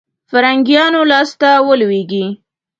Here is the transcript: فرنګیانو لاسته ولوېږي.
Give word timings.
فرنګیانو 0.29 1.01
لاسته 1.11 1.49
ولوېږي. 1.67 2.25